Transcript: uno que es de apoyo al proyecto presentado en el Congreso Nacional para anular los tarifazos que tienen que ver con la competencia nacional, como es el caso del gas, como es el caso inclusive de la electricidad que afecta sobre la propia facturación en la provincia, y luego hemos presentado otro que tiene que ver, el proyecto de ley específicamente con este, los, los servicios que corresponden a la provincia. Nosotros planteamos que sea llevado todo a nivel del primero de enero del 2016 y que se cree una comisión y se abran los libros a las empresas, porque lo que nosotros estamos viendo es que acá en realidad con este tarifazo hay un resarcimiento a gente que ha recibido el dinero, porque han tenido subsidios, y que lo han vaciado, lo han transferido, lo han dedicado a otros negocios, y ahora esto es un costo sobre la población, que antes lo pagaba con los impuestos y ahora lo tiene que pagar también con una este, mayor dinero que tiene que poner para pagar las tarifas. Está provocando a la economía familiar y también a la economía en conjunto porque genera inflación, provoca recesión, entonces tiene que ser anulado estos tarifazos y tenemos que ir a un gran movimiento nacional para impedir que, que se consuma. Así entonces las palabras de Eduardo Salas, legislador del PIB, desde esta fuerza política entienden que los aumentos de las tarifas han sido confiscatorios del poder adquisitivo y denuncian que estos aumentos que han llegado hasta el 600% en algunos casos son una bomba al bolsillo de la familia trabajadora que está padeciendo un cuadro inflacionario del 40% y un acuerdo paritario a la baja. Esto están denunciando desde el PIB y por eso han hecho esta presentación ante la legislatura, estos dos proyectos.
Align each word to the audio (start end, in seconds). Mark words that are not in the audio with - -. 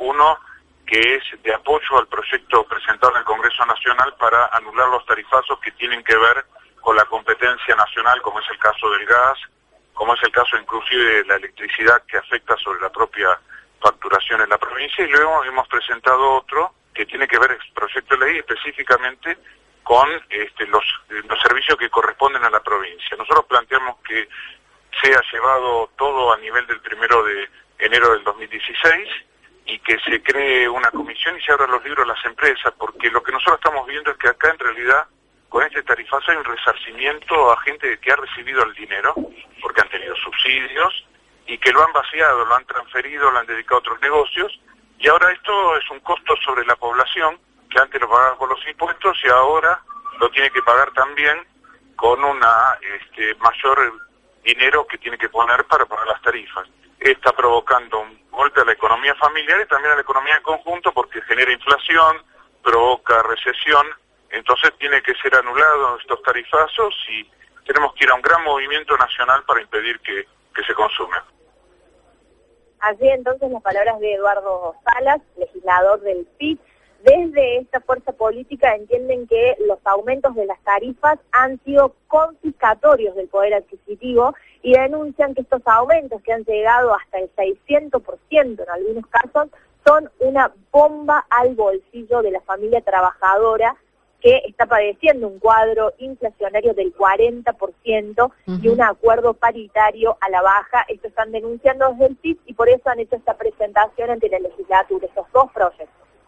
uno 0.00 0.38
que 0.86 1.16
es 1.16 1.42
de 1.42 1.52
apoyo 1.52 1.98
al 1.98 2.06
proyecto 2.06 2.64
presentado 2.64 3.12
en 3.12 3.18
el 3.18 3.24
Congreso 3.24 3.66
Nacional 3.66 4.14
para 4.18 4.46
anular 4.52 4.88
los 4.88 5.04
tarifazos 5.04 5.58
que 5.60 5.72
tienen 5.72 6.02
que 6.04 6.16
ver 6.16 6.44
con 6.80 6.94
la 6.94 7.04
competencia 7.06 7.74
nacional, 7.74 8.22
como 8.22 8.38
es 8.38 8.46
el 8.50 8.58
caso 8.58 8.88
del 8.90 9.04
gas, 9.04 9.38
como 9.92 10.14
es 10.14 10.22
el 10.22 10.30
caso 10.30 10.56
inclusive 10.56 11.02
de 11.02 11.24
la 11.24 11.36
electricidad 11.36 12.02
que 12.06 12.18
afecta 12.18 12.56
sobre 12.58 12.80
la 12.80 12.90
propia 12.90 13.38
facturación 13.80 14.42
en 14.42 14.48
la 14.48 14.58
provincia, 14.58 15.04
y 15.04 15.10
luego 15.10 15.42
hemos 15.44 15.66
presentado 15.66 16.34
otro 16.34 16.74
que 16.94 17.04
tiene 17.06 17.26
que 17.26 17.38
ver, 17.38 17.50
el 17.50 17.72
proyecto 17.74 18.16
de 18.16 18.26
ley 18.26 18.38
específicamente 18.38 19.36
con 19.82 20.08
este, 20.30 20.66
los, 20.66 20.84
los 21.08 21.40
servicios 21.40 21.76
que 21.76 21.90
corresponden 21.90 22.44
a 22.44 22.50
la 22.50 22.62
provincia. 22.62 23.16
Nosotros 23.16 23.46
planteamos 23.46 23.96
que 24.02 24.28
sea 25.02 25.20
llevado 25.32 25.90
todo 25.96 26.32
a 26.32 26.38
nivel 26.38 26.66
del 26.66 26.80
primero 26.80 27.22
de 27.22 27.48
enero 27.78 28.12
del 28.12 28.24
2016 28.24 29.08
y 29.66 29.78
que 29.80 29.98
se 30.00 30.22
cree 30.22 30.68
una 30.68 30.90
comisión 30.90 31.36
y 31.36 31.42
se 31.42 31.52
abran 31.52 31.70
los 31.70 31.84
libros 31.84 32.08
a 32.08 32.14
las 32.14 32.24
empresas, 32.24 32.72
porque 32.78 33.10
lo 33.10 33.22
que 33.22 33.32
nosotros 33.32 33.56
estamos 33.56 33.86
viendo 33.86 34.10
es 34.10 34.16
que 34.16 34.28
acá 34.28 34.50
en 34.50 34.58
realidad 34.58 35.06
con 35.48 35.64
este 35.64 35.82
tarifazo 35.82 36.30
hay 36.30 36.36
un 36.36 36.44
resarcimiento 36.44 37.52
a 37.52 37.60
gente 37.60 37.98
que 37.98 38.12
ha 38.12 38.16
recibido 38.16 38.62
el 38.62 38.74
dinero, 38.74 39.14
porque 39.60 39.80
han 39.80 39.88
tenido 39.88 40.14
subsidios, 40.16 41.06
y 41.46 41.58
que 41.58 41.72
lo 41.72 41.84
han 41.84 41.92
vaciado, 41.92 42.44
lo 42.44 42.54
han 42.54 42.64
transferido, 42.66 43.30
lo 43.30 43.38
han 43.38 43.46
dedicado 43.46 43.76
a 43.76 43.78
otros 43.78 44.00
negocios, 44.00 44.60
y 44.98 45.08
ahora 45.08 45.32
esto 45.32 45.76
es 45.76 45.90
un 45.90 46.00
costo 46.00 46.34
sobre 46.44 46.64
la 46.64 46.76
población, 46.76 47.38
que 47.70 47.78
antes 47.80 48.00
lo 48.00 48.08
pagaba 48.08 48.36
con 48.36 48.48
los 48.48 48.66
impuestos 48.66 49.18
y 49.24 49.28
ahora 49.28 49.80
lo 50.18 50.30
tiene 50.30 50.50
que 50.50 50.62
pagar 50.62 50.90
también 50.92 51.46
con 51.94 52.22
una 52.22 52.78
este, 53.00 53.34
mayor 53.36 53.92
dinero 54.42 54.86
que 54.86 54.98
tiene 54.98 55.18
que 55.18 55.28
poner 55.28 55.64
para 55.64 55.86
pagar 55.86 56.06
las 56.06 56.22
tarifas. 56.22 56.68
Está 56.98 57.32
provocando 57.32 58.05
a 58.54 58.64
la 58.64 58.72
economía 58.72 59.14
familiar 59.16 59.60
y 59.60 59.68
también 59.68 59.92
a 59.92 59.96
la 59.96 60.02
economía 60.02 60.36
en 60.36 60.42
conjunto 60.42 60.92
porque 60.92 61.20
genera 61.22 61.52
inflación, 61.52 62.22
provoca 62.62 63.22
recesión, 63.22 63.86
entonces 64.30 64.72
tiene 64.78 65.02
que 65.02 65.14
ser 65.14 65.34
anulado 65.34 65.98
estos 65.98 66.22
tarifazos 66.22 66.94
y 67.08 67.30
tenemos 67.66 67.94
que 67.94 68.04
ir 68.04 68.10
a 68.10 68.14
un 68.14 68.22
gran 68.22 68.42
movimiento 68.44 68.96
nacional 68.96 69.42
para 69.44 69.60
impedir 69.60 70.00
que, 70.00 70.26
que 70.54 70.62
se 70.64 70.74
consuma. 70.74 71.24
Así 72.80 73.08
entonces 73.08 73.50
las 73.50 73.62
palabras 73.62 73.98
de 74.00 74.14
Eduardo 74.14 74.74
Salas, 74.84 75.20
legislador 75.36 76.00
del 76.00 76.26
PIB, 76.38 76.58
desde 77.06 77.58
esta 77.58 77.80
fuerza 77.80 78.10
política 78.10 78.74
entienden 78.74 79.28
que 79.28 79.56
los 79.64 79.78
aumentos 79.84 80.34
de 80.34 80.44
las 80.44 80.60
tarifas 80.62 81.20
han 81.30 81.62
sido 81.62 81.94
confiscatorios 82.08 83.14
del 83.14 83.28
poder 83.28 83.54
adquisitivo 83.54 84.34
y 84.60 84.72
denuncian 84.72 85.32
que 85.32 85.42
estos 85.42 85.62
aumentos 85.66 86.20
que 86.22 86.32
han 86.32 86.42
llegado 86.42 86.92
hasta 86.96 87.18
el 87.18 87.30
600% 87.36 88.32
en 88.34 88.70
algunos 88.70 89.06
casos 89.06 89.50
son 89.86 90.10
una 90.18 90.52
bomba 90.72 91.24
al 91.30 91.54
bolsillo 91.54 92.22
de 92.22 92.32
la 92.32 92.40
familia 92.40 92.80
trabajadora 92.80 93.76
que 94.20 94.42
está 94.48 94.66
padeciendo 94.66 95.28
un 95.28 95.38
cuadro 95.38 95.92
inflacionario 95.98 96.74
del 96.74 96.92
40% 96.92 98.32
y 98.60 98.68
un 98.68 98.82
acuerdo 98.82 99.34
paritario 99.34 100.16
a 100.20 100.28
la 100.28 100.42
baja. 100.42 100.84
Esto 100.88 101.06
están 101.06 101.30
denunciando 101.30 101.88
desde 101.90 102.06
el 102.06 102.16
PIB 102.16 102.38
y 102.46 102.54
por 102.54 102.68
eso 102.68 102.90
han 102.90 102.98
hecho 102.98 103.14
esta 103.14 103.36
presentación 103.36 104.10
ante 104.10 104.28
la 104.28 104.40
legislatura, 104.40 105.06
estos 105.06 105.30
dos 105.32 105.52
proyectos. 105.52 106.05